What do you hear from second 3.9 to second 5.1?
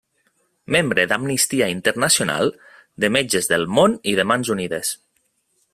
i de Mans Unides.